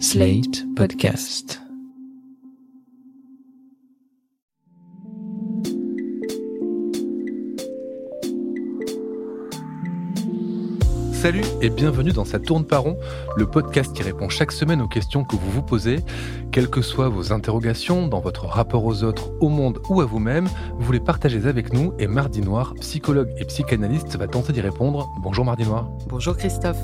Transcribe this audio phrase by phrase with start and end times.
[0.00, 1.60] Slate Podcast.
[11.12, 12.98] Salut et bienvenue dans Ça tourne par rond,
[13.36, 16.00] le podcast qui répond chaque semaine aux questions que vous vous posez.
[16.50, 20.48] Quelles que soient vos interrogations dans votre rapport aux autres, au monde ou à vous-même,
[20.76, 25.08] vous les partagez avec nous et Mardi Noir, psychologue et psychanalyste, va tenter d'y répondre.
[25.22, 25.88] Bonjour Mardi Noir.
[26.08, 26.82] Bonjour Christophe.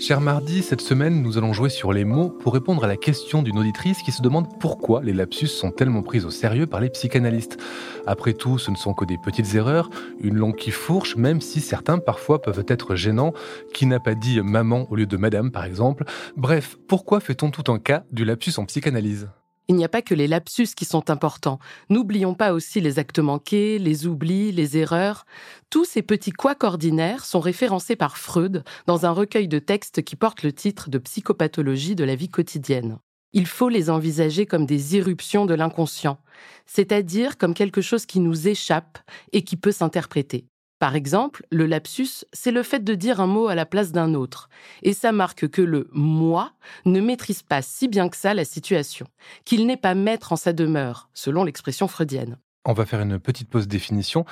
[0.00, 3.42] Cher Mardi, cette semaine, nous allons jouer sur les mots pour répondre à la question
[3.42, 6.88] d'une auditrice qui se demande pourquoi les lapsus sont tellement pris au sérieux par les
[6.88, 7.58] psychanalystes.
[8.06, 9.90] Après tout, ce ne sont que des petites erreurs,
[10.22, 13.34] une langue qui fourche, même si certains parfois peuvent être gênants.
[13.74, 16.04] Qui n'a pas dit maman au lieu de madame, par exemple?
[16.34, 19.28] Bref, pourquoi fait-on tout un cas du lapsus en psychanalyse?
[19.70, 21.60] Il n'y a pas que les lapsus qui sont importants.
[21.90, 25.26] N'oublions pas aussi les actes manqués, les oublis, les erreurs.
[25.70, 30.16] Tous ces petits couacs ordinaires sont référencés par Freud dans un recueil de textes qui
[30.16, 32.98] porte le titre de Psychopathologie de la vie quotidienne.
[33.32, 36.18] Il faut les envisager comme des irruptions de l'inconscient,
[36.66, 38.98] c'est-à-dire comme quelque chose qui nous échappe
[39.32, 40.49] et qui peut s'interpréter.
[40.80, 44.14] Par exemple, le lapsus, c'est le fait de dire un mot à la place d'un
[44.14, 44.48] autre.
[44.82, 46.54] Et ça marque que le moi
[46.86, 49.06] ne maîtrise pas si bien que ça la situation,
[49.44, 52.38] qu'il n'est pas maître en sa demeure, selon l'expression freudienne.
[52.66, 54.26] On va faire une petite pause définition.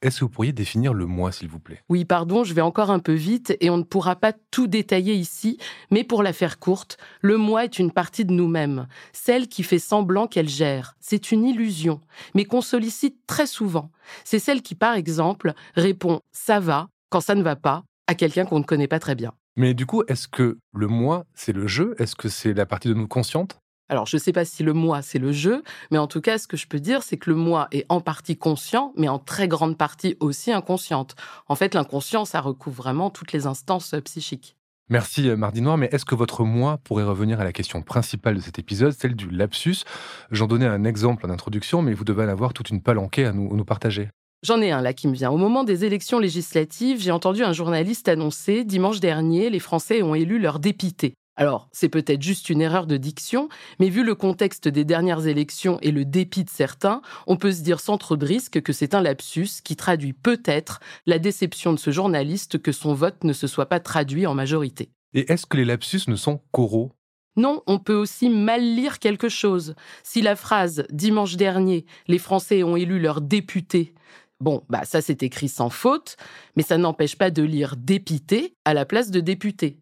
[0.00, 1.82] Est-ce que vous pourriez définir le moi, s'il vous plaît?
[1.90, 5.12] Oui, pardon, je vais encore un peu vite et on ne pourra pas tout détailler
[5.12, 5.58] ici,
[5.90, 9.78] mais pour la faire courte, le moi est une partie de nous-mêmes, celle qui fait
[9.78, 10.96] semblant qu'elle gère.
[10.98, 12.00] C'est une illusion,
[12.34, 13.90] mais qu'on sollicite très souvent.
[14.24, 18.46] C'est celle qui, par exemple, répond⁇ ça va⁇ quand ça ne va pas à quelqu'un
[18.46, 19.32] qu'on ne connaît pas très bien.
[19.56, 21.94] Mais du coup, est-ce que le moi, c'est le jeu?
[21.98, 23.58] Est-ce que c'est la partie de nous consciente?
[23.90, 26.38] Alors, je ne sais pas si le moi, c'est le jeu, mais en tout cas,
[26.38, 29.18] ce que je peux dire, c'est que le moi est en partie conscient, mais en
[29.18, 31.16] très grande partie aussi inconsciente.
[31.48, 34.56] En fait, l'inconscient, ça recouvre vraiment toutes les instances euh, psychiques.
[34.88, 38.36] Merci euh, Mardi Noir, mais est-ce que votre moi pourrait revenir à la question principale
[38.36, 39.84] de cet épisode, celle du lapsus?
[40.30, 43.32] J'en donnais un exemple en introduction, mais vous devez en avoir toute une palanquée à
[43.32, 44.08] nous, à nous partager.
[44.42, 45.30] J'en ai un là qui me vient.
[45.30, 50.14] Au moment des élections législatives, j'ai entendu un journaliste annoncer dimanche dernier, les Français ont
[50.14, 51.14] élu leur dépité.
[51.36, 53.48] Alors, c'est peut-être juste une erreur de diction,
[53.80, 57.62] mais vu le contexte des dernières élections et le dépit de certains, on peut se
[57.62, 61.78] dire sans trop de risque que c'est un lapsus qui traduit peut-être la déception de
[61.78, 64.90] ce journaliste que son vote ne se soit pas traduit en majorité.
[65.12, 66.92] Et est-ce que les lapsus ne sont qu'oraux?
[67.36, 69.74] Non, on peut aussi mal lire quelque chose.
[70.04, 73.92] Si la phrase dimanche dernier, les Français ont élu leur député,
[74.38, 76.16] bon, bah ça c'est écrit sans faute,
[76.54, 79.80] mais ça n'empêche pas de lire dépité à la place de député.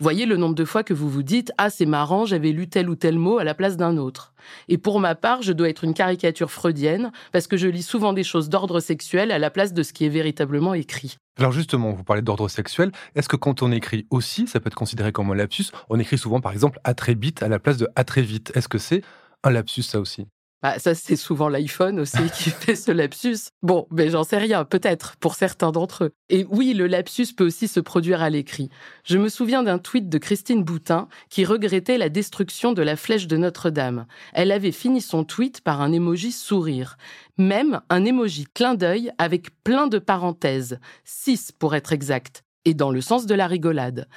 [0.00, 2.88] Voyez le nombre de fois que vous vous dites Ah, c'est marrant, j'avais lu tel
[2.88, 4.32] ou tel mot à la place d'un autre.
[4.68, 8.12] Et pour ma part, je dois être une caricature freudienne parce que je lis souvent
[8.12, 11.16] des choses d'ordre sexuel à la place de ce qui est véritablement écrit.
[11.36, 12.92] Alors justement, vous parlez d'ordre sexuel.
[13.16, 15.66] Est-ce que quand on écrit aussi, ça peut être considéré comme un lapsus?
[15.88, 18.52] On écrit souvent par exemple à très vite à la place de à très vite.
[18.54, 19.02] Est-ce que c'est
[19.42, 20.26] un lapsus ça aussi?
[20.62, 23.50] Bah, ça, c'est souvent l'iPhone aussi qui fait ce lapsus.
[23.62, 26.10] Bon, mais j'en sais rien, peut-être, pour certains d'entre eux.
[26.30, 28.68] Et oui, le lapsus peut aussi se produire à l'écrit.
[29.04, 33.28] Je me souviens d'un tweet de Christine Boutin qui regrettait la destruction de la flèche
[33.28, 34.06] de Notre-Dame.
[34.32, 36.96] Elle avait fini son tweet par un émoji sourire.
[37.36, 40.80] Même un émoji clin d'œil avec plein de parenthèses.
[41.04, 42.42] Six pour être exact.
[42.64, 44.08] Et dans le sens de la rigolade.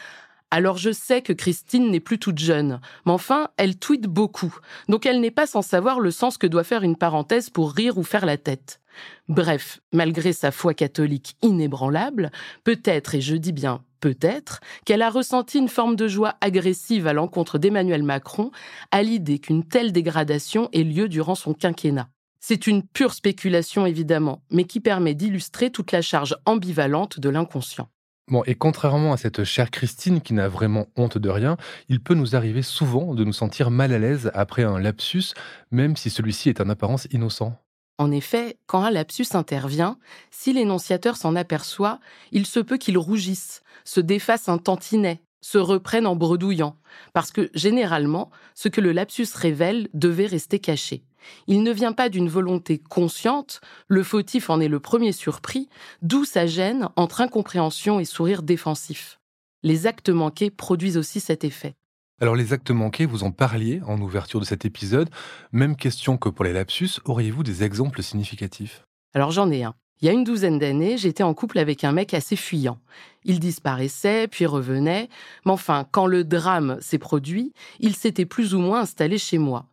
[0.51, 4.53] Alors je sais que Christine n'est plus toute jeune, mais enfin, elle tweet beaucoup,
[4.89, 7.97] donc elle n'est pas sans savoir le sens que doit faire une parenthèse pour rire
[7.97, 8.81] ou faire la tête.
[9.29, 12.31] Bref, malgré sa foi catholique inébranlable,
[12.66, 17.13] peut-être, et je dis bien peut-être, qu'elle a ressenti une forme de joie agressive à
[17.13, 18.51] l'encontre d'Emmanuel Macron
[18.89, 22.09] à l'idée qu'une telle dégradation ait lieu durant son quinquennat.
[22.39, 27.89] C'est une pure spéculation évidemment, mais qui permet d'illustrer toute la charge ambivalente de l'inconscient.
[28.28, 31.58] Bon, et contrairement à cette chère Christine qui n'a vraiment honte de rien,
[31.90, 35.34] il peut nous arriver souvent de nous sentir mal à l'aise après un lapsus,
[35.72, 37.62] même si celui-ci est en apparence innocent.
[37.98, 39.98] En effet, quand un lapsus intervient,
[40.31, 42.00] si l'énonciateur s'en aperçoit,
[42.31, 46.78] il se peut qu'il rougisse, se défasse un tantinet, se reprenne en bredouillant,
[47.13, 51.04] parce que généralement, ce que le lapsus révèle devait rester caché.
[51.48, 55.69] Il ne vient pas d'une volonté consciente, le fautif en est le premier surpris,
[56.01, 59.19] d'où sa gêne entre incompréhension et sourire défensif.
[59.63, 61.75] Les actes manqués produisent aussi cet effet.
[62.19, 65.10] Alors les actes manqués, vous en parliez en ouverture de cet épisode.
[65.51, 68.83] Même question que pour les lapsus, auriez-vous des exemples significatifs?
[69.13, 69.75] Alors j'en ai un.
[70.01, 72.80] Il y a une douzaine d'années, j'étais en couple avec un mec assez fuyant.
[73.24, 75.09] Il disparaissait, puis revenait,
[75.45, 79.68] mais enfin, quand le drame s'est produit, il s'était plus ou moins installé chez moi.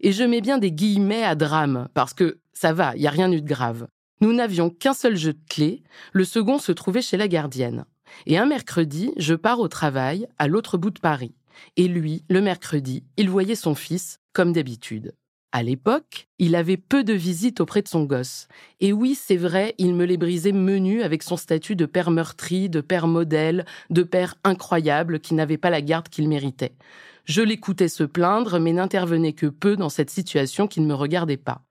[0.00, 3.10] Et je mets bien des guillemets à drame, parce que ça va, il n'y a
[3.10, 3.86] rien eu de grave.
[4.20, 7.84] Nous n'avions qu'un seul jeu de clés, le second se trouvait chez la gardienne.
[8.26, 11.34] Et un mercredi, je pars au travail à l'autre bout de Paris.
[11.76, 15.14] Et lui, le mercredi, il voyait son fils, comme d'habitude.
[15.52, 18.46] À l'époque, il avait peu de visites auprès de son gosse.
[18.78, 22.70] Et oui, c'est vrai, il me les brisait menu avec son statut de père meurtri,
[22.70, 26.76] de père modèle, de père incroyable qui n'avait pas la garde qu'il méritait.
[27.24, 31.36] Je l'écoutais se plaindre, mais n'intervenais que peu dans cette situation qui ne me regardait
[31.36, 31.62] pas.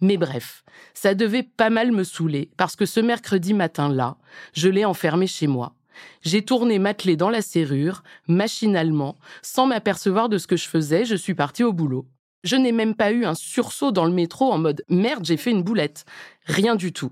[0.00, 0.62] Mais bref,
[0.94, 4.16] ça devait pas mal me saouler, parce que ce mercredi matin-là,
[4.52, 5.74] je l'ai enfermé chez moi.
[6.22, 11.04] J'ai tourné ma clé dans la serrure, machinalement, sans m'apercevoir de ce que je faisais,
[11.04, 12.06] je suis partie au boulot.
[12.44, 15.50] Je n'ai même pas eu un sursaut dans le métro en mode merde, j'ai fait
[15.50, 16.04] une boulette.
[16.44, 17.10] Rien du tout.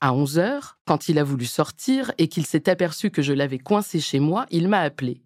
[0.00, 3.58] À 11 heures, quand il a voulu sortir et qu'il s'est aperçu que je l'avais
[3.58, 5.20] coincé chez moi, il m'a appelé.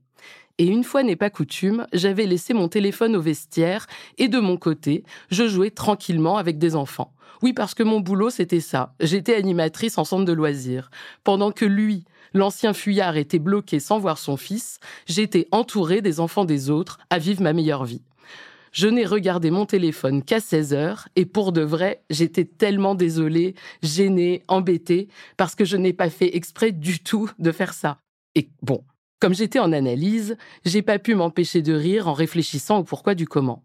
[0.56, 4.56] Et une fois n'est pas coutume, j'avais laissé mon téléphone au vestiaire et de mon
[4.56, 7.12] côté, je jouais tranquillement avec des enfants.
[7.42, 8.94] Oui, parce que mon boulot, c'était ça.
[9.00, 10.90] J'étais animatrice en centre de loisirs.
[11.24, 16.44] Pendant que lui, l'ancien fuyard, était bloqué sans voir son fils, j'étais entourée des enfants
[16.44, 18.02] des autres à vivre ma meilleure vie.
[18.72, 23.54] Je n'ai regardé mon téléphone qu'à 16 heures et pour de vrai, j'étais tellement désolée,
[23.82, 27.98] gênée, embêtée parce que je n'ai pas fait exprès du tout de faire ça.
[28.34, 28.82] Et bon,
[29.20, 33.28] comme j'étais en analyse, j'ai pas pu m'empêcher de rire en réfléchissant au pourquoi du
[33.28, 33.62] comment.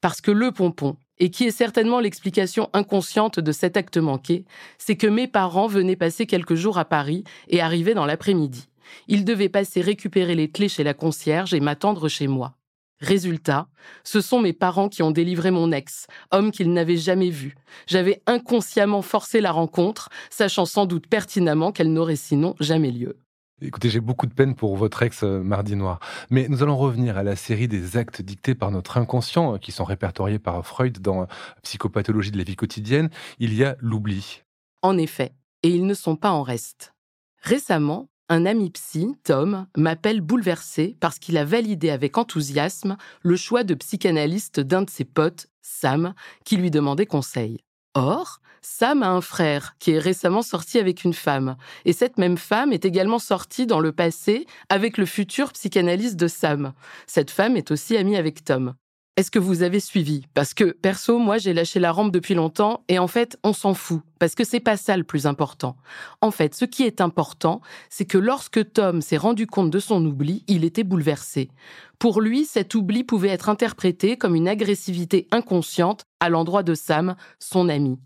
[0.00, 4.44] Parce que le pompon, et qui est certainement l'explication inconsciente de cet acte manqué,
[4.76, 8.68] c'est que mes parents venaient passer quelques jours à Paris et arrivaient dans l'après-midi.
[9.06, 12.57] Ils devaient passer récupérer les clés chez la concierge et m'attendre chez moi.
[13.00, 13.68] Résultat,
[14.02, 17.54] ce sont mes parents qui ont délivré mon ex, homme qu'ils n'avaient jamais vu.
[17.86, 23.16] J'avais inconsciemment forcé la rencontre, sachant sans doute pertinemment qu'elle n'aurait sinon jamais lieu.
[23.60, 25.98] Écoutez, j'ai beaucoup de peine pour votre ex euh, Mardi Noir.
[26.30, 29.72] Mais nous allons revenir à la série des actes dictés par notre inconscient, euh, qui
[29.72, 31.26] sont répertoriés par Freud dans euh,
[31.64, 33.10] Psychopathologie de la vie quotidienne.
[33.40, 34.42] Il y a l'oubli.
[34.82, 35.32] En effet,
[35.64, 36.94] et ils ne sont pas en reste.
[37.42, 43.64] Récemment, un ami psy, Tom, m'appelle bouleversé parce qu'il a validé avec enthousiasme le choix
[43.64, 46.14] de psychanalyste d'un de ses potes, Sam,
[46.44, 47.60] qui lui demandait conseil.
[47.94, 52.36] Or, Sam a un frère qui est récemment sorti avec une femme, et cette même
[52.36, 56.74] femme est également sortie dans le passé avec le futur psychanalyste de Sam.
[57.06, 58.74] Cette femme est aussi amie avec Tom.
[59.18, 60.22] Est-ce que vous avez suivi?
[60.32, 63.74] Parce que perso, moi j'ai lâché la rampe depuis longtemps et en fait, on s'en
[63.74, 65.76] fout parce que c'est pas ça le plus important.
[66.20, 67.60] En fait, ce qui est important,
[67.90, 71.50] c'est que lorsque Tom s'est rendu compte de son oubli, il était bouleversé.
[71.98, 77.16] Pour lui, cet oubli pouvait être interprété comme une agressivité inconsciente à l'endroit de Sam,
[77.40, 77.98] son ami.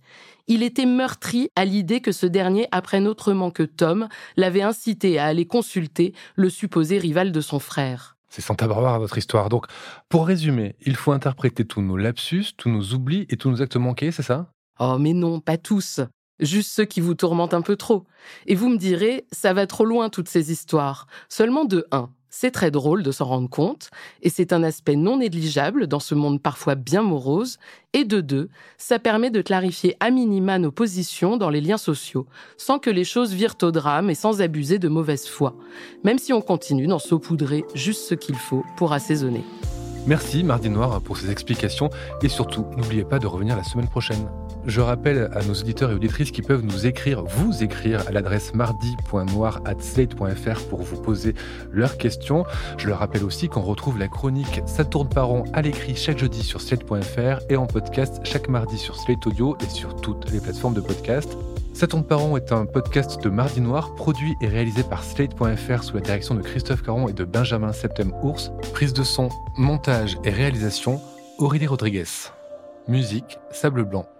[0.47, 5.27] Il était meurtri à l'idée que ce dernier apprenne autrement que Tom l'avait incité à
[5.27, 8.17] aller consulter le supposé rival de son frère.
[8.33, 9.51] C'est Santa Barbara votre histoire.
[9.51, 9.67] Donc,
[10.09, 13.77] pour résumer, il faut interpréter tous nos lapsus, tous nos oublis et tous nos actes
[13.77, 14.51] manqués, c'est ça?
[14.81, 16.01] Oh, mais non, pas tous.
[16.41, 18.07] Juste ceux qui vous tourmentent un peu trop.
[18.47, 21.07] Et vous me direz, ça va trop loin toutes ces histoires.
[21.29, 22.11] Seulement de un.
[22.35, 23.91] C'est très drôle de s'en rendre compte,
[24.23, 27.59] et c'est un aspect non négligeable dans ce monde parfois bien morose,
[27.93, 28.49] et de deux,
[28.79, 32.27] ça permet de clarifier à minima nos positions dans les liens sociaux,
[32.57, 35.55] sans que les choses virent au drame et sans abuser de mauvaise foi,
[36.05, 39.45] même si on continue d'en saupoudrer juste ce qu'il faut pour assaisonner.
[40.07, 41.91] Merci Mardi Noir pour ces explications
[42.23, 44.27] et surtout n'oubliez pas de revenir la semaine prochaine.
[44.65, 48.55] Je rappelle à nos auditeurs et auditrices qui peuvent nous écrire, vous écrire à l'adresse
[48.55, 51.35] mardi.noir@slate.fr pour vous poser
[51.73, 52.45] leurs questions.
[52.79, 56.45] Je leur rappelle aussi qu'on retrouve la chronique Ça tourne par à l'écrit chaque jeudi
[56.45, 60.75] sur slate.fr et en podcast chaque mardi sur Slate Audio et sur toutes les plateformes
[60.75, 61.37] de podcast.
[61.75, 65.83] Ça tourne par rond est un podcast de Mardi Noir, produit et réalisé par Slate.fr
[65.83, 68.53] sous la direction de Christophe Caron et de Benjamin Septem Ours.
[68.73, 71.01] Prise de son, montage et réalisation,
[71.39, 72.05] Aurélie Rodriguez.
[72.89, 74.12] Musique, Sable Blanc.